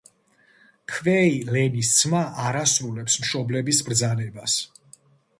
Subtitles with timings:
[0.91, 4.57] ქვეი-ლენის ძმა არ ასრულებს მშობლების ბრძანებას.